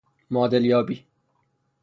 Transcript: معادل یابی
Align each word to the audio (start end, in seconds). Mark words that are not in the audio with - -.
معادل 0.29 0.65
یابی 0.65 1.05